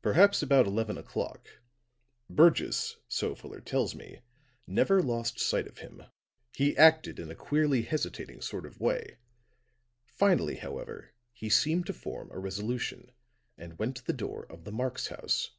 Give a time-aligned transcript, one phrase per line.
[0.00, 1.60] "Perhaps about eleven o'clock.
[2.30, 4.20] Burgess, so Fuller tells me,
[4.66, 6.04] never lost sight of him.
[6.56, 9.18] He acted in a queerly hesitating sort of way;
[10.06, 13.12] finally, however, he seemed to form a resolution
[13.58, 15.50] and went to the door of the Marx house.